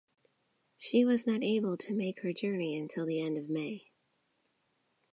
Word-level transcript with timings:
She 0.79 1.05
was 1.05 1.27
not 1.27 1.43
able 1.43 1.77
to 1.77 1.93
make 1.93 2.21
her 2.21 2.33
journey 2.33 2.75
until 2.75 3.05
the 3.05 3.21
end 3.23 3.37
of 3.37 3.49
May. 3.49 3.91